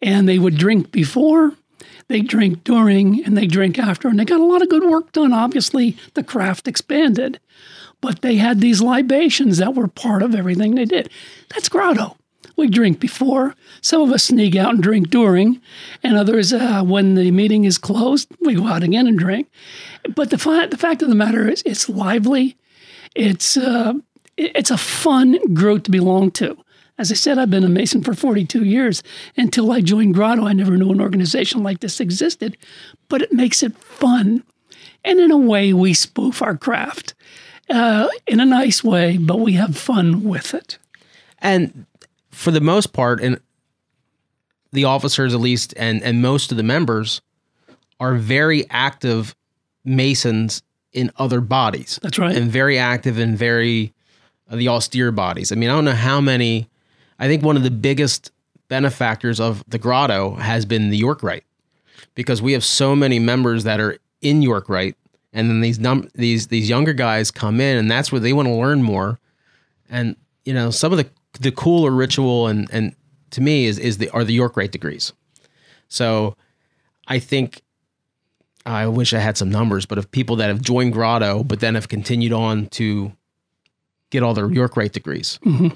[0.00, 1.52] and they would drink before,
[2.08, 4.08] they drink during, and they drink after.
[4.08, 5.32] And they got a lot of good work done.
[5.32, 7.40] Obviously, the craft expanded,
[8.00, 11.10] but they had these libations that were part of everything they did.
[11.50, 12.16] That's grotto.
[12.56, 13.54] We drink before.
[13.82, 15.60] Some of us sneak out and drink during,
[16.02, 19.48] and others, uh, when the meeting is closed, we go out again and drink.
[20.14, 22.56] But the, fa- the fact of the matter is, it's lively.
[23.14, 23.94] It's uh,
[24.36, 26.56] it's a fun group to belong to.
[26.98, 29.02] As I said, I've been a Mason for 42 years.
[29.36, 32.56] Until I joined Grotto, I never knew an organization like this existed,
[33.08, 34.42] but it makes it fun.
[35.04, 37.14] And in a way, we spoof our craft
[37.70, 40.78] uh, in a nice way, but we have fun with it.
[41.38, 41.86] And
[42.30, 43.40] for the most part, and
[44.72, 47.20] the officers at least, and, and most of the members
[47.98, 49.34] are very active
[49.84, 51.98] Masons in other bodies.
[52.02, 52.36] That's right.
[52.36, 53.94] And very active in very
[54.50, 55.52] uh, the austere bodies.
[55.52, 56.68] I mean, I don't know how many
[57.18, 58.30] I think one of the biggest
[58.68, 61.44] benefactors of the grotto has been the York Rite
[62.14, 64.96] because we have so many members that are in York Rite
[65.36, 68.48] and then these num- these these younger guys come in and that's where they want
[68.48, 69.20] to learn more
[69.88, 71.08] and you know some of the
[71.40, 72.96] the cooler ritual and and
[73.30, 75.12] to me is is the are the York Rite degrees
[75.88, 76.36] so
[77.06, 77.62] I think
[78.64, 81.76] I wish I had some numbers but of people that have joined grotto but then
[81.76, 83.12] have continued on to
[84.10, 85.68] get all their York Rite degrees mm-hmm.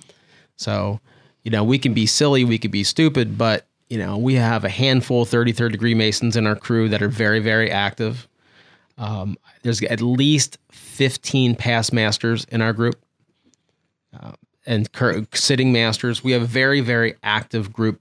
[0.56, 1.00] so
[1.42, 4.64] you know, we can be silly, we could be stupid, but you know, we have
[4.64, 8.28] a handful of 33rd degree Masons in our crew that are very, very active.
[9.00, 12.96] Um, there's at least 15 past masters in our group
[14.18, 14.32] uh,
[14.66, 16.22] and cur- sitting masters.
[16.22, 17.98] We have a very, very active group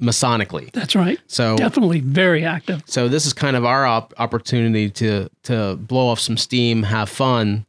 [0.00, 0.72] masonically.
[0.72, 1.20] That's right.
[1.26, 2.82] So definitely very active.
[2.86, 7.10] So this is kind of our op- opportunity to to blow off some steam, have
[7.10, 7.66] fun,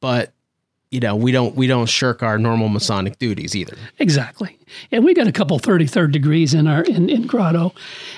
[0.00, 0.32] but
[0.96, 3.76] you know, we don't we don't shirk our normal Masonic duties either.
[3.98, 4.56] Exactly.
[4.90, 7.74] And we got a couple 33rd degrees in our in, in Grotto.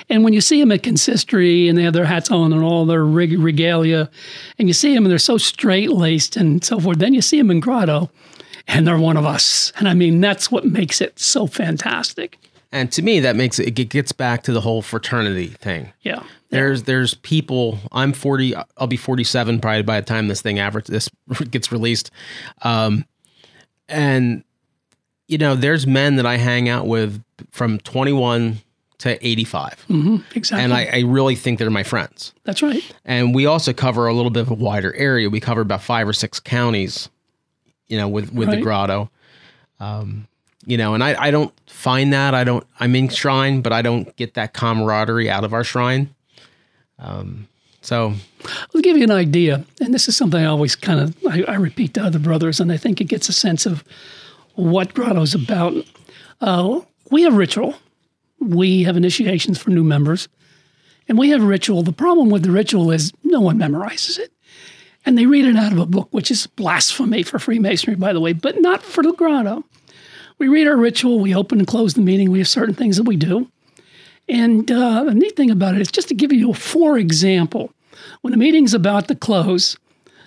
[0.07, 2.85] And when you see them at consistory and they have their hats on and all
[2.85, 4.09] their regalia,
[4.57, 7.37] and you see them and they're so straight laced and so forth, then you see
[7.37, 8.09] them in Grotto
[8.65, 9.73] and they're one of us.
[9.75, 12.37] And I mean, that's what makes it so fantastic.
[12.71, 15.91] And to me, that makes it, it gets back to the whole fraternity thing.
[16.01, 16.23] Yeah.
[16.49, 17.79] There's there's people.
[17.91, 18.55] I'm 40.
[18.77, 21.09] I'll be 47 probably by the time this thing average this
[21.51, 22.11] gets released,
[22.63, 23.05] um,
[23.87, 24.43] and
[25.27, 28.57] you know, there's men that I hang out with from 21
[28.97, 29.85] to 85.
[30.35, 30.63] Exactly.
[30.63, 32.33] And I, I really think they're my friends.
[32.43, 32.83] That's right.
[33.05, 35.29] And we also cover a little bit of a wider area.
[35.29, 37.09] We cover about five or six counties,
[37.87, 39.11] you know, with, with the grotto.
[39.79, 40.27] Um,
[40.69, 42.35] you know, and I, I don't find that.
[42.35, 46.13] I don't, I'm in shrine, but I don't get that camaraderie out of our shrine.
[46.99, 47.47] Um,
[47.81, 48.13] so
[48.75, 51.55] I'll give you an idea, and this is something I always kind of I, I
[51.55, 53.83] repeat to other brothers, and I think it gets a sense of
[54.53, 55.73] what Grotto's about.
[56.39, 57.75] Uh, we have ritual.
[58.39, 60.27] We have initiations for new members,
[61.07, 61.81] and we have ritual.
[61.81, 64.31] The problem with the ritual is no one memorizes it,
[65.03, 68.19] and they read it out of a book, which is blasphemy for Freemasonry, by the
[68.19, 69.63] way, but not for the Grotto.
[70.39, 71.19] We read our ritual.
[71.19, 72.31] We open and close the meeting.
[72.31, 73.51] We have certain things that we do.
[74.27, 77.73] And uh, the neat thing about it is just to give you a for example,
[78.21, 79.77] when the meeting's about to close,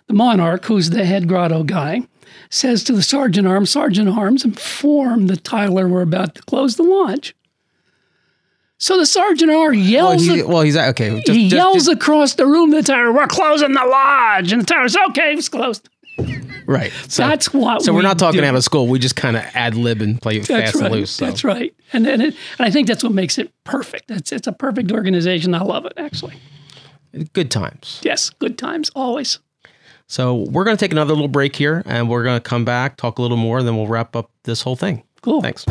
[0.09, 2.03] the monarch, who's the head grotto guy,
[2.51, 6.83] says to the sergeant arms, Sergeant arms, inform the Tyler we're about to close the
[6.83, 7.35] lodge.
[8.79, 11.23] So the sergeant arm well, yells, he, well he's okay.
[11.25, 14.53] Just, he just- yells just- across the room to the Tyler, we're closing the lodge.
[14.53, 15.89] And the Tyler's, okay, it's closed.
[16.67, 16.93] Right.
[17.09, 18.47] So, That's what so we're not talking do.
[18.47, 18.87] out of school.
[18.89, 20.85] We just kind of ad lib and play That's fast right.
[20.85, 21.11] and loose.
[21.11, 21.27] So.
[21.27, 21.75] That's right.
[21.93, 24.11] And, and, it, and I think that's what makes it perfect.
[24.11, 25.55] It's, it's a perfect organization.
[25.55, 26.35] I love it, actually.
[27.33, 28.01] Good times.
[28.03, 29.39] Yes, good times, always.
[30.07, 32.97] So we're going to take another little break here, and we're going to come back,
[32.97, 35.03] talk a little more, and then we'll wrap up this whole thing.
[35.21, 35.43] Cool.
[35.43, 35.65] Thanks.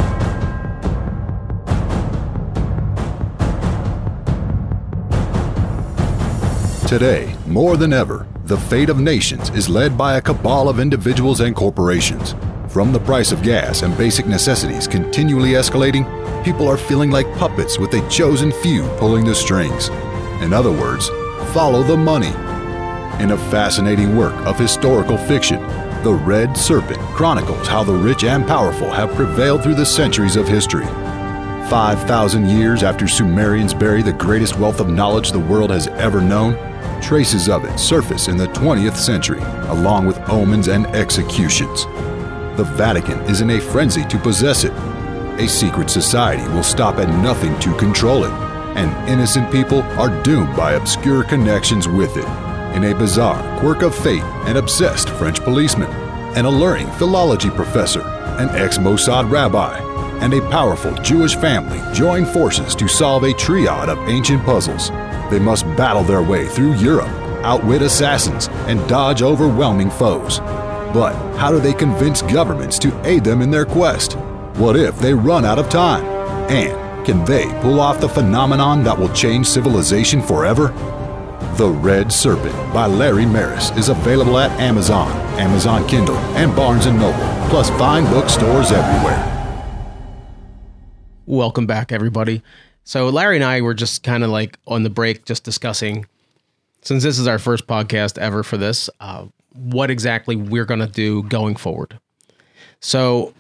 [6.91, 11.39] Today, more than ever, the fate of nations is led by a cabal of individuals
[11.39, 12.35] and corporations.
[12.67, 16.03] From the price of gas and basic necessities continually escalating,
[16.43, 19.87] people are feeling like puppets with a chosen few pulling the strings.
[20.43, 21.07] In other words,
[21.53, 22.33] follow the money.
[23.23, 25.61] In a fascinating work of historical fiction,
[26.03, 30.45] The Red Serpent chronicles how the rich and powerful have prevailed through the centuries of
[30.45, 30.87] history.
[31.69, 36.70] 5,000 years after Sumerians bury the greatest wealth of knowledge the world has ever known,
[37.01, 41.85] traces of it surface in the 20th century, along with omens and executions.
[42.57, 44.73] The Vatican is in a frenzy to possess it.
[45.39, 48.31] A secret society will stop at nothing to control it,
[48.75, 52.27] and innocent people are doomed by obscure connections with it.
[52.75, 55.89] In a bizarre quirk of fate, an obsessed French policeman,
[56.37, 59.77] an alluring philology professor, an ex Mossad rabbi,
[60.21, 64.89] and a powerful Jewish family join forces to solve a triad of ancient puzzles.
[65.31, 67.07] They must battle their way through Europe,
[67.43, 70.39] outwit assassins, and dodge overwhelming foes.
[70.93, 74.13] But how do they convince governments to aid them in their quest?
[74.57, 76.03] What if they run out of time?
[76.51, 80.67] And can they pull off the phenomenon that will change civilization forever?
[81.55, 86.87] The Red Serpent by Larry Maris is available at Amazon, Amazon Kindle, and Barnes &
[86.87, 89.27] Noble, plus fine bookstores everywhere.
[91.25, 92.43] Welcome back, everybody.
[92.83, 96.05] So Larry and I were just kind of like on the break, just discussing,
[96.81, 100.87] since this is our first podcast ever for this, uh, what exactly we're going to
[100.87, 101.99] do going forward.
[102.79, 103.33] So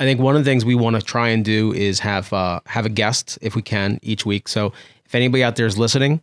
[0.00, 2.60] I think one of the things we want to try and do is have uh,
[2.66, 4.48] have a guest if we can each week.
[4.48, 4.72] So
[5.06, 6.20] if anybody out there is listening,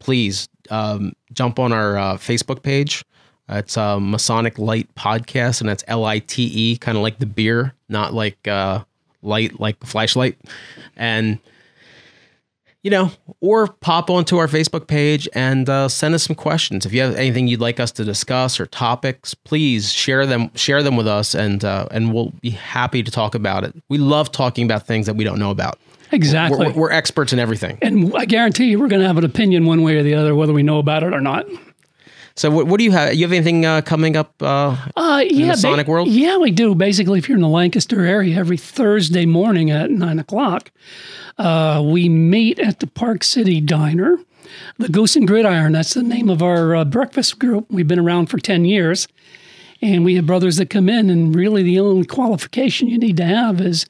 [0.00, 3.04] please um, jump on our uh, Facebook page.
[3.48, 7.26] It's uh, Masonic Light Podcast, and that's L I T E, kind of like the
[7.26, 8.82] beer, not like uh,
[9.22, 10.36] light like the flashlight.
[10.96, 11.38] And
[12.82, 16.84] you know, or pop onto our Facebook page and uh, send us some questions.
[16.84, 20.82] If you have anything you'd like us to discuss or topics, please share them share
[20.82, 23.74] them with us, and uh, and we'll be happy to talk about it.
[23.88, 25.78] We love talking about things that we don't know about.
[26.10, 26.66] Exactly.
[26.66, 27.78] We're, we're experts in everything.
[27.80, 30.34] and I guarantee you, we're going to have an opinion one way or the other,
[30.34, 31.46] whether we know about it or not.
[32.34, 33.14] So, what, what do you have?
[33.14, 34.34] You have anything uh, coming up?
[34.42, 36.08] Uh, Uh, yeah, Masonic world?
[36.08, 36.74] Yeah, we do.
[36.74, 40.70] Basically, if you're in the Lancaster area, every Thursday morning at nine o'clock,
[41.38, 44.18] uh, we meet at the Park City Diner.
[44.78, 47.66] The Goose and Gridiron, that's the name of our uh, breakfast group.
[47.70, 49.08] We've been around for 10 years.
[49.80, 53.24] And we have brothers that come in, and really the only qualification you need to
[53.24, 53.84] have is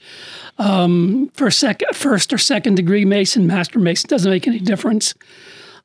[0.58, 4.08] um, first, sec- first or second degree Mason, Master Mason.
[4.08, 5.14] Doesn't make any difference.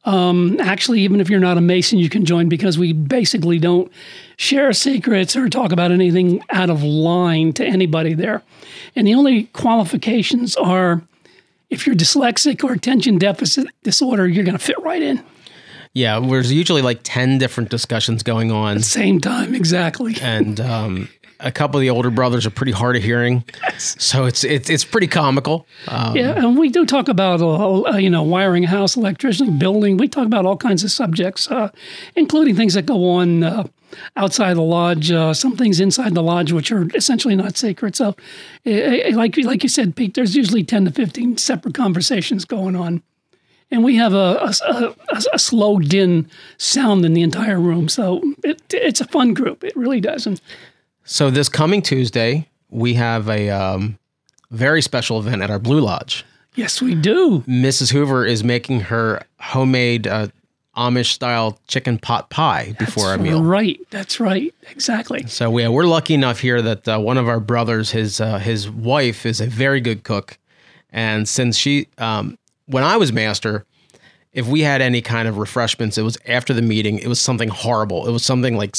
[0.07, 3.91] Um, actually, even if you're not a Mason, you can join because we basically don't
[4.37, 8.41] share secrets or talk about anything out of line to anybody there.
[8.95, 11.01] And the only qualifications are
[11.69, 15.21] if you're dyslexic or attention deficit disorder, you're going to fit right in.
[15.93, 20.15] yeah, there's usually like ten different discussions going on, At the Same time, exactly.
[20.21, 23.43] and um, a couple of the older brothers are pretty hard of hearing,
[23.77, 25.67] so it's it's it's pretty comical.
[25.87, 29.51] Um, Yeah, and we do talk about uh, uh, you know wiring a house, electricity,
[29.51, 29.97] building.
[29.97, 31.69] We talk about all kinds of subjects, uh,
[32.15, 33.67] including things that go on uh,
[34.15, 37.95] outside the lodge, uh, some things inside the lodge, which are essentially not sacred.
[37.95, 38.15] So,
[38.65, 43.03] eh, like like you said, Pete, there's usually ten to fifteen separate conversations going on,
[43.69, 47.89] and we have a a, a, a slow din sound in the entire room.
[47.89, 49.63] So it, it's a fun group.
[49.63, 50.25] It really does.
[50.25, 50.41] And
[51.09, 53.97] So this coming Tuesday, we have a um,
[54.51, 56.25] very special event at our Blue Lodge.
[56.55, 57.45] yes, we do.
[57.47, 57.93] Mrs.
[57.93, 60.27] Hoover is making her homemade uh,
[60.75, 63.41] Amish style chicken pot pie before our meal.
[63.41, 63.79] Right.
[63.89, 64.53] That's right.
[64.69, 65.25] Exactly.
[65.27, 68.69] So we, we're lucky enough here that uh, one of our brothers, his uh, his
[68.69, 70.37] wife, is a very good cook,
[70.91, 73.65] and since she, um, when I was master,
[74.33, 76.99] if we had any kind of refreshments, it was after the meeting.
[76.99, 78.05] It was something horrible.
[78.07, 78.75] It was something like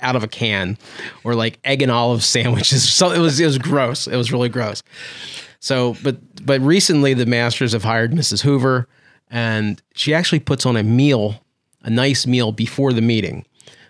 [0.00, 0.78] out of a can,
[1.22, 2.92] or like egg and olive sandwiches.
[2.92, 4.06] So it was it was gross.
[4.06, 4.82] It was really gross.
[5.60, 8.42] So, but but recently the masters have hired Mrs.
[8.42, 8.86] Hoover,
[9.30, 11.42] and she actually puts on a meal,
[11.82, 13.46] a nice meal before the meeting.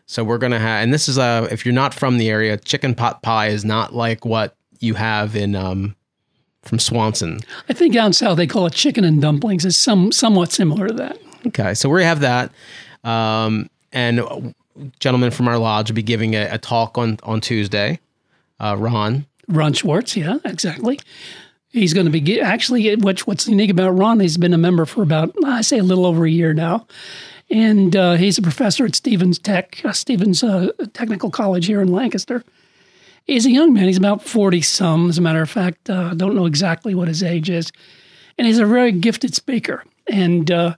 [0.06, 2.94] So we're gonna have, and this is a if you're not from the area, chicken
[2.94, 5.96] pot pie is not like what you have in um
[6.62, 7.40] from Swanson.
[7.68, 9.64] I think down south they call it chicken and dumplings.
[9.64, 11.18] It's some somewhat similar to that.
[11.48, 12.52] Okay, so we have that,
[13.02, 14.54] um, and
[14.98, 18.00] gentleman from our lodge will be giving a, a talk on on Tuesday.
[18.60, 20.98] Uh, Ron, Ron Schwartz, yeah, exactly.
[21.68, 22.94] He's going to be actually.
[22.96, 24.20] Which what's unique about Ron?
[24.20, 26.86] He's been a member for about I say a little over a year now,
[27.50, 31.88] and uh, he's a professor at Stevens Tech, uh, Stevens uh, Technical College here in
[31.88, 32.44] Lancaster.
[33.24, 33.86] He's a young man.
[33.86, 35.90] He's about forty some, as a matter of fact.
[35.90, 37.72] Uh, I don't know exactly what his age is,
[38.38, 39.82] and he's a very gifted speaker.
[40.06, 40.76] And uh,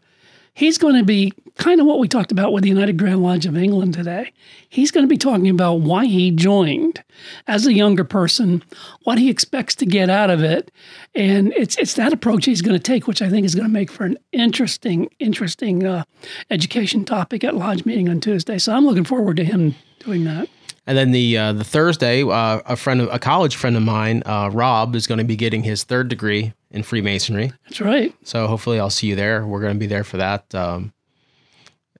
[0.56, 3.46] he's going to be kind of what we talked about with the United Grand Lodge
[3.46, 4.32] of England today.
[4.68, 7.04] He's going to be talking about why he joined
[7.46, 8.64] as a younger person,
[9.04, 10.72] what he expects to get out of it,
[11.14, 13.72] and it's it's that approach he's going to take, which I think is going to
[13.72, 16.04] make for an interesting, interesting uh,
[16.50, 18.58] education topic at lodge meeting on Tuesday.
[18.58, 20.48] So I'm looking forward to him doing that.
[20.86, 24.22] and then the uh, the Thursday, uh, a friend, of, a college friend of mine,
[24.24, 27.52] uh, Rob, is going to be getting his third degree in Freemasonry.
[27.64, 28.14] That's right.
[28.22, 29.46] So hopefully I'll see you there.
[29.46, 30.92] We're going to be there for that, um,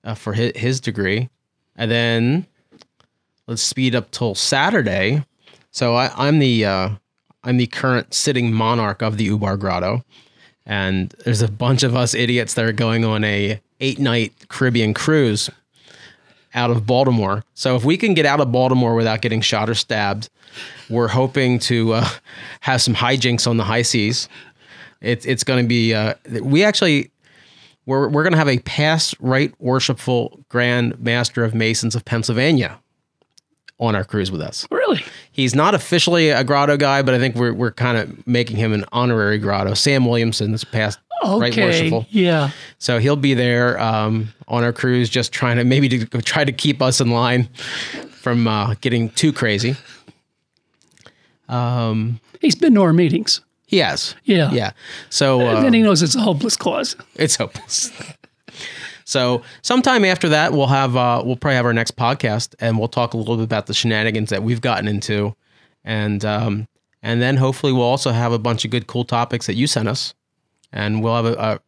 [0.03, 1.29] uh, for his, his degree.
[1.75, 2.47] And then
[3.47, 5.23] let's speed up till Saturday.
[5.71, 6.89] So I, I'm the uh,
[7.43, 10.03] I'm the current sitting monarch of the Ubar Grotto,
[10.65, 14.93] and there's a bunch of us idiots that are going on a eight night Caribbean
[14.93, 15.49] cruise
[16.53, 17.43] out of Baltimore.
[17.53, 20.29] So if we can get out of Baltimore without getting shot or stabbed,
[20.89, 22.09] we're hoping to uh,
[22.61, 24.27] have some hijinks on the high seas.
[25.01, 25.93] It's it's going to be.
[25.93, 27.11] Uh, we actually
[27.85, 32.79] we're we're going to have a past right worshipful Grand Master of Masons of Pennsylvania
[33.79, 34.65] on our cruise with us.
[34.71, 35.03] Really?
[35.31, 38.73] He's not officially a grotto guy, but I think we're we're kind of making him
[38.73, 39.73] an honorary grotto.
[39.75, 41.63] Sam Williamson is past right Okay.
[41.65, 42.05] worshipful.
[42.09, 42.51] Yeah.
[42.79, 46.51] So he'll be there um, on our cruise, just trying to maybe to try to
[46.51, 47.49] keep us in line
[48.11, 49.75] from uh, getting too crazy.
[51.49, 53.41] Um, He's been to our meetings.
[53.67, 54.49] He has, Yeah.
[54.51, 54.71] yeah.
[55.09, 56.95] So uh, then he knows it's a hopeless cause.
[57.15, 57.91] it's hopeless.
[59.03, 62.87] so sometime after that, we'll have uh, we'll probably have our next podcast, and we'll
[62.87, 65.35] talk a little bit about the shenanigans that we've gotten into,
[65.83, 66.67] and um,
[67.03, 69.87] and then hopefully we'll also have a bunch of good, cool topics that you sent
[69.89, 70.13] us,
[70.71, 71.33] and we'll have a.
[71.33, 71.59] a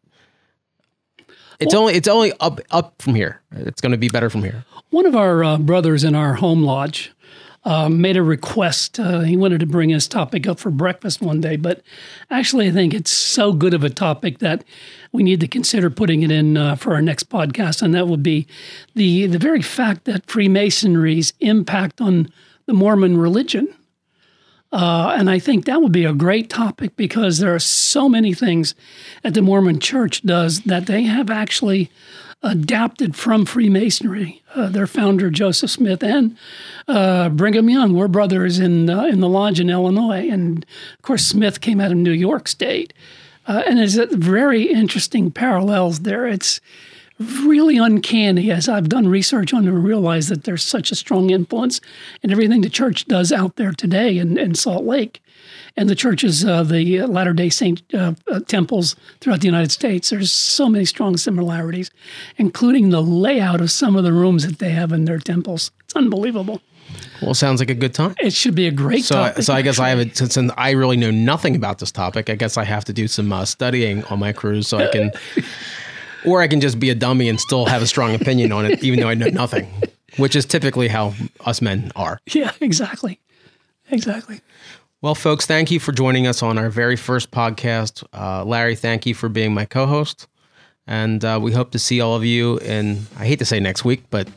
[1.60, 3.42] it's only it's only up up from here.
[3.52, 4.64] It's going to be better from here.
[4.92, 7.12] One of our uh, brothers in our home lodge
[7.70, 9.00] uh, made a request.
[9.00, 11.84] Uh, he wanted to bring his topic up for breakfast one day, but
[12.32, 14.64] actually, I think it's so good of a topic that
[15.12, 18.24] we need to consider putting it in uh, for our next podcast, and that would
[18.24, 18.48] be
[18.96, 22.34] the the very fact that Freemasonry's impact on
[22.66, 23.72] the Mormon religion.
[24.72, 28.34] Uh, and I think that would be a great topic because there are so many
[28.34, 28.74] things
[29.22, 31.92] that the Mormon Church does that they have actually
[32.42, 34.42] adapted from Freemasonry.
[34.56, 36.38] Uh, their founder Joseph Smith and
[36.88, 41.26] uh, Brigham Young were brothers in uh, in the lodge in Illinois, and of course
[41.26, 42.94] Smith came out of New York State.
[43.48, 46.28] Uh, and there's very interesting parallels there.
[46.28, 46.62] It's
[47.20, 51.82] really uncanny as I've done research on and realized that there's such a strong influence
[52.24, 55.22] in everything the church does out there today in, in Salt Lake.
[55.78, 60.10] And the churches, uh, the Latter day Saint uh, uh, temples throughout the United States,
[60.10, 61.92] there's so many strong similarities,
[62.38, 65.72] including the layout of some of the rooms that they have in their temples.
[65.86, 66.62] It's unbelievable.
[67.22, 68.16] Well, sounds like a good time.
[68.20, 69.44] It should be a great So, topic.
[69.44, 72.30] so I guess I have since, since I really know nothing about this topic.
[72.30, 75.12] I guess I have to do some uh, studying on my cruise so I can,
[76.26, 78.84] or I can just be a dummy and still have a strong opinion on it,
[78.84, 79.68] even though I know nothing,
[80.18, 81.14] which is typically how
[81.46, 82.20] us men are.
[82.32, 83.20] Yeah, exactly.
[83.92, 84.42] Exactly.
[85.02, 88.04] Well, folks, thank you for joining us on our very first podcast.
[88.14, 90.28] Uh, Larry, thank you for being my co-host,
[90.86, 93.06] and uh, we hope to see all of you in.
[93.18, 94.28] I hate to say next week, but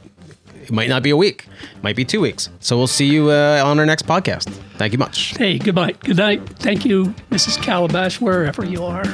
[0.63, 1.47] It might not be a week.
[1.77, 2.49] It might be two weeks.
[2.61, 4.45] So we'll see you uh, on our next podcast.
[4.79, 5.37] Thank you much.
[5.37, 5.93] Hey, goodbye.
[6.05, 6.49] Good night.
[6.61, 7.61] Thank you, Mrs.
[7.61, 9.05] Calabash, wherever you are.